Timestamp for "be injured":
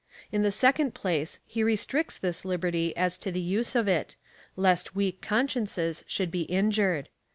6.31-7.09